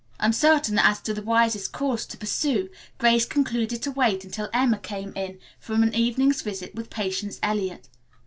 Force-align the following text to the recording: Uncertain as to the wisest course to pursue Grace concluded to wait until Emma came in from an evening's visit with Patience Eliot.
Uncertain 0.19 0.79
as 0.79 0.99
to 0.99 1.13
the 1.13 1.21
wisest 1.21 1.71
course 1.73 2.07
to 2.07 2.17
pursue 2.17 2.69
Grace 2.97 3.23
concluded 3.23 3.83
to 3.83 3.91
wait 3.91 4.23
until 4.25 4.49
Emma 4.51 4.79
came 4.79 5.13
in 5.15 5.37
from 5.59 5.83
an 5.83 5.93
evening's 5.93 6.41
visit 6.41 6.73
with 6.73 6.89
Patience 6.89 7.37
Eliot. 7.43 7.87